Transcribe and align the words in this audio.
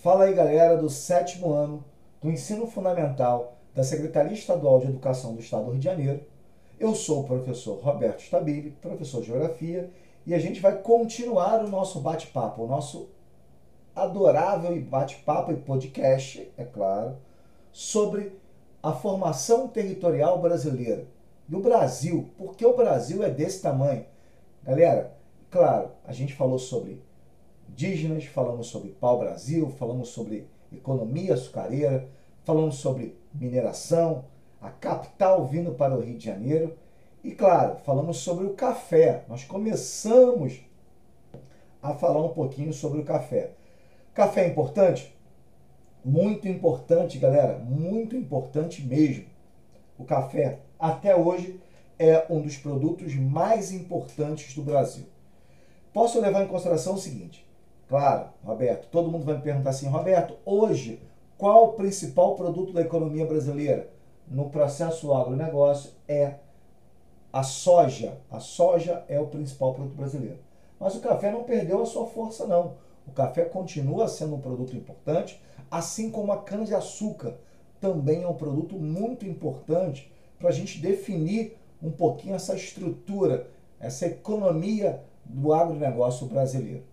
Fala 0.00 0.26
aí, 0.26 0.32
galera 0.32 0.76
do 0.76 0.88
sétimo 0.88 1.52
ano 1.52 1.84
do 2.22 2.30
ensino 2.30 2.68
fundamental 2.68 3.56
da 3.74 3.82
Secretaria 3.82 4.32
Estadual 4.32 4.78
de 4.78 4.86
Educação 4.86 5.34
do 5.34 5.40
Estado 5.40 5.64
do 5.64 5.70
Rio 5.72 5.80
de 5.80 5.84
Janeiro. 5.86 6.20
Eu 6.78 6.94
sou 6.94 7.22
o 7.22 7.24
professor 7.24 7.80
Roberto 7.80 8.20
Stabile, 8.20 8.76
professor 8.80 9.20
de 9.20 9.26
Geografia, 9.26 9.90
e 10.24 10.34
a 10.34 10.38
gente 10.38 10.60
vai 10.60 10.78
continuar 10.78 11.64
o 11.64 11.68
nosso 11.68 11.98
bate-papo, 11.98 12.62
o 12.62 12.68
nosso 12.68 13.08
adorável 13.92 14.80
bate-papo 14.82 15.50
e 15.50 15.56
podcast, 15.56 16.48
é 16.56 16.64
claro, 16.64 17.16
sobre 17.72 18.38
a 18.80 18.92
formação 18.92 19.66
territorial 19.66 20.40
brasileira. 20.40 21.08
E 21.48 21.56
o 21.56 21.60
Brasil, 21.60 22.30
por 22.38 22.54
que 22.54 22.64
o 22.64 22.76
Brasil 22.76 23.24
é 23.24 23.30
desse 23.30 23.62
tamanho? 23.62 24.06
Galera, 24.62 25.12
claro, 25.50 25.90
a 26.06 26.12
gente 26.12 26.34
falou 26.34 26.60
sobre 26.60 27.02
indígenas, 27.68 28.24
falamos 28.24 28.68
sobre 28.68 28.90
pau-brasil, 28.90 29.68
falamos 29.78 30.08
sobre 30.08 30.46
economia 30.72 31.34
açucareira, 31.34 32.08
falamos 32.44 32.76
sobre 32.76 33.16
mineração, 33.32 34.24
a 34.60 34.70
capital 34.70 35.46
vindo 35.46 35.72
para 35.72 35.96
o 35.96 36.00
Rio 36.00 36.18
de 36.18 36.24
Janeiro 36.24 36.76
e, 37.22 37.32
claro, 37.32 37.78
falamos 37.84 38.18
sobre 38.18 38.46
o 38.46 38.54
café. 38.54 39.24
Nós 39.28 39.44
começamos 39.44 40.60
a 41.82 41.94
falar 41.94 42.22
um 42.22 42.30
pouquinho 42.30 42.72
sobre 42.72 43.00
o 43.00 43.04
café. 43.04 43.52
Café 44.14 44.44
é 44.44 44.48
importante? 44.48 45.14
Muito 46.04 46.48
importante, 46.48 47.18
galera, 47.18 47.58
muito 47.58 48.16
importante 48.16 48.82
mesmo. 48.82 49.26
O 49.98 50.04
café, 50.04 50.60
até 50.78 51.14
hoje, 51.14 51.60
é 51.98 52.24
um 52.30 52.40
dos 52.40 52.56
produtos 52.56 53.14
mais 53.14 53.72
importantes 53.72 54.54
do 54.54 54.62
Brasil. 54.62 55.04
Posso 55.92 56.20
levar 56.20 56.44
em 56.44 56.48
consideração 56.48 56.94
o 56.94 56.98
seguinte: 56.98 57.47
Claro, 57.88 58.28
Roberto, 58.44 58.86
todo 58.90 59.10
mundo 59.10 59.24
vai 59.24 59.36
me 59.36 59.42
perguntar 59.42 59.70
assim, 59.70 59.88
Roberto, 59.88 60.36
hoje, 60.44 61.00
qual 61.38 61.64
o 61.64 61.72
principal 61.72 62.34
produto 62.34 62.72
da 62.72 62.82
economia 62.82 63.24
brasileira? 63.24 63.88
No 64.26 64.50
processo 64.50 65.14
agronegócio 65.14 65.92
é 66.06 66.34
a 67.32 67.42
soja. 67.42 68.18
A 68.30 68.40
soja 68.40 69.04
é 69.08 69.18
o 69.18 69.28
principal 69.28 69.72
produto 69.72 69.96
brasileiro. 69.96 70.38
Mas 70.78 70.94
o 70.96 71.00
café 71.00 71.30
não 71.30 71.44
perdeu 71.44 71.82
a 71.82 71.86
sua 71.86 72.04
força, 72.06 72.46
não. 72.46 72.74
O 73.06 73.12
café 73.12 73.46
continua 73.46 74.06
sendo 74.06 74.34
um 74.34 74.40
produto 74.40 74.76
importante, 74.76 75.42
assim 75.70 76.10
como 76.10 76.30
a 76.30 76.42
cana-de-açúcar 76.42 77.36
também 77.80 78.22
é 78.22 78.28
um 78.28 78.34
produto 78.34 78.76
muito 78.76 79.24
importante 79.24 80.12
para 80.38 80.50
a 80.50 80.52
gente 80.52 80.78
definir 80.78 81.56
um 81.82 81.90
pouquinho 81.90 82.34
essa 82.34 82.54
estrutura, 82.54 83.48
essa 83.80 84.06
economia 84.06 85.02
do 85.24 85.54
agronegócio 85.54 86.26
brasileiro. 86.26 86.84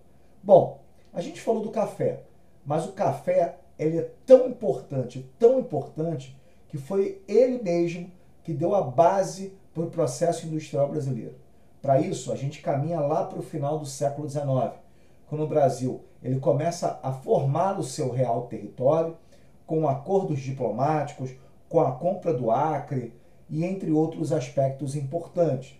Bom, 0.41 0.84
a 1.15 1.21
gente 1.21 1.41
falou 1.41 1.63
do 1.63 1.71
café, 1.71 2.23
mas 2.65 2.85
o 2.85 2.91
café 2.91 3.57
ele 3.79 3.97
é 3.97 4.11
tão 4.25 4.47
importante, 4.47 5.25
tão 5.39 5.59
importante, 5.59 6.37
que 6.67 6.77
foi 6.77 7.21
ele 7.25 7.63
mesmo 7.63 8.11
que 8.43 8.53
deu 8.53 8.75
a 8.75 8.81
base 8.81 9.53
para 9.73 9.83
o 9.83 9.89
processo 9.89 10.45
industrial 10.45 10.89
brasileiro. 10.89 11.35
Para 11.81 12.01
isso, 12.01 12.33
a 12.33 12.35
gente 12.35 12.61
caminha 12.61 12.99
lá 12.99 13.23
para 13.23 13.39
o 13.39 13.43
final 13.43 13.79
do 13.79 13.85
século 13.85 14.29
XIX, 14.29 14.73
quando 15.27 15.43
o 15.43 15.47
Brasil 15.47 16.01
ele 16.21 16.39
começa 16.39 16.99
a 17.01 17.13
formar 17.13 17.79
o 17.79 17.83
seu 17.83 18.11
real 18.11 18.47
território, 18.47 19.15
com 19.65 19.87
acordos 19.87 20.39
diplomáticos, 20.39 21.31
com 21.69 21.79
a 21.79 21.93
compra 21.93 22.33
do 22.33 22.51
Acre 22.51 23.13
e 23.49 23.63
entre 23.63 23.91
outros 23.91 24.33
aspectos 24.33 24.95
importantes. 24.95 25.79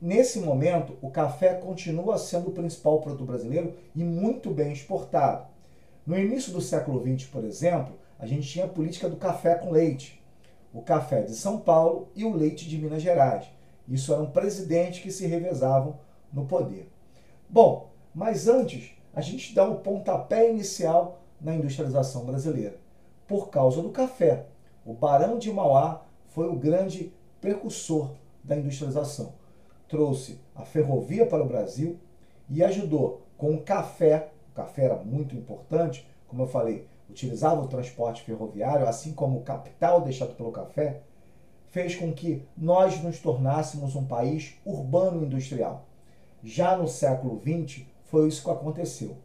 Nesse 0.00 0.40
momento, 0.40 0.98
o 1.00 1.08
café 1.08 1.54
continua 1.54 2.18
sendo 2.18 2.48
o 2.48 2.52
principal 2.52 3.00
produto 3.00 3.24
brasileiro 3.24 3.74
e 3.94 4.04
muito 4.04 4.50
bem 4.50 4.70
exportado. 4.70 5.46
No 6.06 6.18
início 6.18 6.52
do 6.52 6.60
século 6.60 7.00
XX, 7.00 7.26
por 7.30 7.42
exemplo, 7.44 7.94
a 8.18 8.26
gente 8.26 8.46
tinha 8.46 8.66
a 8.66 8.68
política 8.68 9.08
do 9.08 9.16
café 9.16 9.54
com 9.54 9.70
leite. 9.70 10.22
O 10.70 10.82
café 10.82 11.22
de 11.22 11.34
São 11.34 11.58
Paulo 11.58 12.08
e 12.14 12.26
o 12.26 12.34
leite 12.34 12.68
de 12.68 12.76
Minas 12.76 13.02
Gerais. 13.02 13.46
Isso 13.88 14.12
eram 14.12 14.30
presidentes 14.30 15.02
que 15.02 15.10
se 15.10 15.26
revezavam 15.26 15.98
no 16.30 16.44
poder. 16.44 16.90
Bom, 17.48 17.90
mas 18.14 18.48
antes, 18.48 18.90
a 19.14 19.22
gente 19.22 19.54
dá 19.54 19.66
o 19.66 19.74
um 19.74 19.76
pontapé 19.76 20.50
inicial 20.50 21.22
na 21.40 21.54
industrialização 21.54 22.26
brasileira. 22.26 22.76
Por 23.26 23.48
causa 23.48 23.80
do 23.80 23.90
café. 23.90 24.44
O 24.84 24.92
Barão 24.92 25.38
de 25.38 25.50
Mauá 25.50 26.04
foi 26.26 26.48
o 26.48 26.56
grande 26.56 27.14
precursor 27.40 28.10
da 28.44 28.56
industrialização 28.56 29.32
trouxe 29.88 30.40
a 30.54 30.64
ferrovia 30.64 31.26
para 31.26 31.42
o 31.42 31.48
Brasil 31.48 31.98
e 32.48 32.62
ajudou 32.62 33.22
com 33.36 33.54
o 33.54 33.62
café. 33.62 34.30
O 34.52 34.54
café 34.54 34.84
era 34.84 34.96
muito 34.96 35.34
importante, 35.34 36.06
como 36.28 36.42
eu 36.42 36.46
falei, 36.46 36.86
utilizava 37.08 37.62
o 37.62 37.68
transporte 37.68 38.22
ferroviário, 38.22 38.88
assim 38.88 39.12
como 39.12 39.38
o 39.38 39.42
capital 39.42 40.00
deixado 40.00 40.34
pelo 40.34 40.52
café, 40.52 41.02
fez 41.68 41.94
com 41.94 42.12
que 42.12 42.42
nós 42.56 43.02
nos 43.02 43.18
tornássemos 43.18 43.94
um 43.94 44.04
país 44.04 44.54
urbano 44.64 45.24
industrial. 45.24 45.86
Já 46.42 46.76
no 46.76 46.88
século 46.88 47.40
XX, 47.40 47.84
foi 48.04 48.28
isso 48.28 48.42
que 48.42 48.50
aconteceu. 48.50 49.16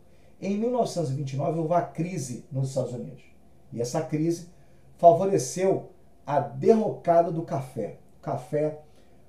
Em 0.41 0.57
1929, 0.57 1.59
houve 1.59 1.73
a 1.73 1.81
crise 1.81 2.45
nos 2.51 2.69
Estados 2.69 2.93
Unidos. 2.93 3.23
E 3.71 3.79
essa 3.79 4.01
crise 4.01 4.49
favoreceu 4.97 5.91
a 6.25 6.39
derrocada 6.39 7.31
do 7.31 7.43
café. 7.43 7.97
O 8.19 8.21
café 8.21 8.79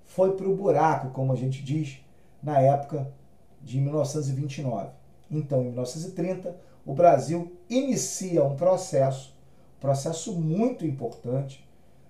foi 0.06 0.36
para 0.36 0.48
o 0.48 0.56
buraco, 0.56 1.10
como 1.10 1.32
a 1.32 1.36
gente 1.36 1.62
diz, 1.62 2.00
na 2.42 2.60
época 2.60 3.12
de 3.60 3.80
1929. 3.80 4.90
Então, 5.30 5.62
em 5.62 5.66
1930, 5.66 6.56
o 6.84 6.94
Brasil 6.94 7.56
inicia 7.70 8.44
um 8.44 8.56
processo, 8.56 9.34
processo 9.80 10.38
muito 10.38 10.84
importante, 10.84 11.66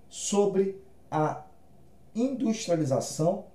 sobre 0.09 0.81
a 1.09 1.43
industrialização 2.15 3.45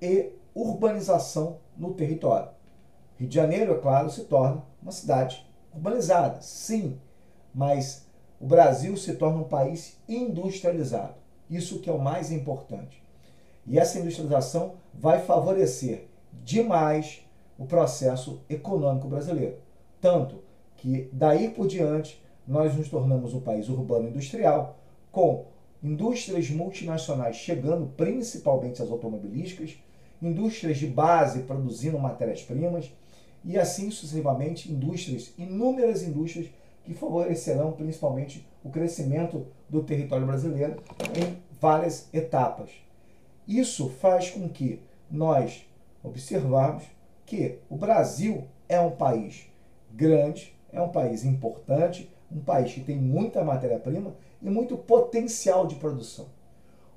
e 0.00 0.32
urbanização 0.54 1.58
no 1.76 1.94
território. 1.94 2.50
Rio 3.18 3.28
de 3.28 3.34
Janeiro, 3.34 3.74
é 3.74 3.78
claro, 3.78 4.10
se 4.10 4.24
torna 4.24 4.62
uma 4.82 4.92
cidade 4.92 5.46
urbanizada, 5.74 6.40
sim, 6.40 6.98
mas 7.54 8.06
o 8.40 8.46
Brasil 8.46 8.96
se 8.96 9.14
torna 9.14 9.40
um 9.40 9.48
país 9.48 9.98
industrializado. 10.08 11.14
Isso 11.48 11.80
que 11.80 11.88
é 11.88 11.92
o 11.92 11.98
mais 11.98 12.30
importante. 12.30 13.02
E 13.66 13.78
essa 13.78 13.98
industrialização 13.98 14.74
vai 14.94 15.20
favorecer 15.20 16.06
demais 16.44 17.22
o 17.58 17.66
processo 17.66 18.40
econômico 18.48 19.08
brasileiro. 19.08 19.56
Tanto 20.00 20.42
que 20.76 21.08
daí 21.12 21.50
por 21.50 21.66
diante 21.66 22.22
nós 22.46 22.76
nos 22.76 22.88
tornamos 22.88 23.34
um 23.34 23.40
país 23.40 23.68
urbano 23.68 24.08
industrial, 24.08 24.78
com 25.10 25.46
indústrias 25.82 26.48
multinacionais 26.50 27.36
chegando, 27.36 27.86
principalmente 27.96 28.82
as 28.82 28.90
automobilísticas, 28.90 29.76
indústrias 30.22 30.78
de 30.78 30.86
base 30.86 31.42
produzindo 31.42 31.98
matérias-primas 31.98 32.90
e 33.44 33.58
assim 33.58 33.90
sucessivamente 33.90 34.70
indústrias, 34.70 35.32
inúmeras 35.36 36.02
indústrias 36.02 36.48
que 36.84 36.94
favorecerão 36.94 37.72
principalmente 37.72 38.46
o 38.62 38.70
crescimento 38.70 39.46
do 39.68 39.82
território 39.82 40.26
brasileiro 40.26 40.82
em 41.16 41.36
várias 41.60 42.08
etapas. 42.12 42.70
Isso 43.46 43.88
faz 43.88 44.30
com 44.30 44.48
que 44.48 44.80
nós 45.10 45.64
observarmos 46.02 46.84
que 47.24 47.58
o 47.68 47.76
Brasil 47.76 48.44
é 48.68 48.80
um 48.80 48.90
país 48.90 49.48
grande, 49.92 50.54
é 50.72 50.80
um 50.80 50.88
país 50.88 51.24
importante, 51.24 52.10
um 52.30 52.40
país 52.40 52.72
que 52.72 52.80
tem 52.80 52.96
muita 52.96 53.44
matéria-prima 53.44 54.14
e 54.42 54.50
muito 54.50 54.76
potencial 54.76 55.66
de 55.66 55.76
produção. 55.76 56.26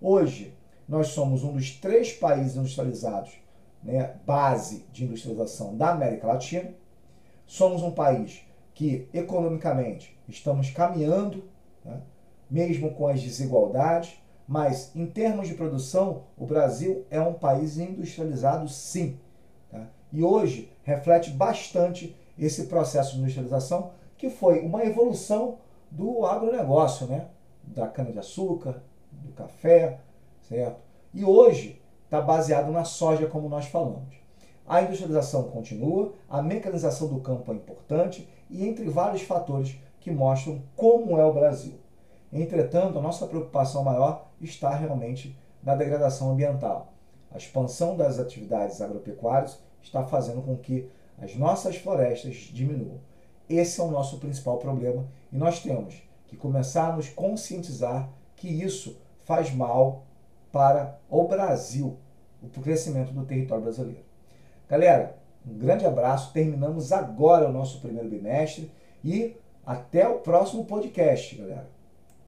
Hoje, 0.01 0.53
nós 0.87 1.09
somos 1.09 1.43
um 1.43 1.53
dos 1.53 1.71
três 1.71 2.11
países 2.13 2.55
industrializados, 2.55 3.31
né, 3.83 4.15
base 4.25 4.85
de 4.91 5.05
industrialização 5.05 5.77
da 5.77 5.91
América 5.91 6.27
Latina. 6.27 6.73
Somos 7.45 7.83
um 7.83 7.91
país 7.91 8.41
que, 8.73 9.07
economicamente, 9.13 10.17
estamos 10.27 10.71
caminhando, 10.71 11.43
né, 11.85 12.01
mesmo 12.49 12.91
com 12.95 13.07
as 13.07 13.21
desigualdades, 13.21 14.19
mas, 14.49 14.91
em 14.95 15.05
termos 15.05 15.47
de 15.47 15.53
produção, 15.53 16.23
o 16.35 16.43
Brasil 16.43 17.05
é 17.11 17.21
um 17.21 17.35
país 17.35 17.77
industrializado, 17.77 18.67
sim. 18.67 19.19
Tá? 19.69 19.85
E 20.11 20.23
hoje 20.23 20.73
reflete 20.81 21.29
bastante 21.29 22.17
esse 22.35 22.65
processo 22.65 23.13
de 23.13 23.19
industrialização, 23.21 23.91
que 24.17 24.27
foi 24.27 24.61
uma 24.61 24.83
evolução 24.83 25.59
do 25.91 26.25
agronegócio, 26.25 27.05
né? 27.05 27.27
da 27.61 27.87
cana-de-açúcar, 27.87 28.81
do 29.11 29.31
café, 29.33 29.99
certo? 30.41 30.81
E 31.13 31.23
hoje 31.23 31.79
está 32.05 32.19
baseado 32.19 32.71
na 32.71 32.83
soja, 32.83 33.27
como 33.27 33.47
nós 33.49 33.67
falamos. 33.67 34.15
A 34.67 34.81
industrialização 34.81 35.43
continua, 35.43 36.11
a 36.27 36.41
mecanização 36.41 37.07
do 37.07 37.19
campo 37.19 37.51
é 37.51 37.55
importante 37.55 38.27
e 38.49 38.67
entre 38.67 38.89
vários 38.89 39.21
fatores 39.21 39.77
que 39.99 40.09
mostram 40.09 40.59
como 40.75 41.19
é 41.19 41.23
o 41.23 41.33
Brasil. 41.33 41.75
Entretanto, 42.31 42.99
a 42.99 43.01
nossa 43.01 43.25
preocupação 43.25 43.83
maior 43.83 44.27
está 44.39 44.73
realmente 44.75 45.37
na 45.63 45.75
degradação 45.75 46.31
ambiental. 46.31 46.93
A 47.31 47.37
expansão 47.37 47.95
das 47.95 48.19
atividades 48.19 48.81
agropecuárias 48.81 49.59
está 49.81 50.03
fazendo 50.05 50.41
com 50.41 50.55
que 50.57 50.89
as 51.17 51.35
nossas 51.35 51.75
florestas 51.75 52.35
diminuam. 52.35 52.99
Esse 53.49 53.81
é 53.81 53.83
o 53.83 53.91
nosso 53.91 54.19
principal 54.19 54.57
problema 54.57 55.05
e 55.31 55.37
nós 55.37 55.59
temos 55.59 56.01
que 56.27 56.37
começar 56.37 56.89
a 56.89 56.95
nos 56.95 57.09
conscientizar 57.09 58.09
que 58.35 58.47
isso 58.47 58.97
faz 59.25 59.53
mal 59.53 60.03
para 60.51 60.99
o 61.09 61.27
Brasil, 61.27 61.97
o 62.41 62.61
crescimento 62.61 63.11
do 63.11 63.25
território 63.25 63.63
brasileiro. 63.63 64.03
Galera, 64.67 65.15
um 65.45 65.57
grande 65.57 65.85
abraço. 65.85 66.31
Terminamos 66.31 66.91
agora 66.91 67.49
o 67.49 67.51
nosso 67.51 67.81
primeiro 67.81 68.09
bimestre 68.09 68.71
e 69.03 69.35
até 69.65 70.07
o 70.07 70.19
próximo 70.19 70.65
podcast, 70.65 71.35
galera. 71.35 71.78